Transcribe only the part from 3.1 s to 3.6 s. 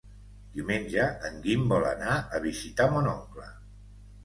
oncle.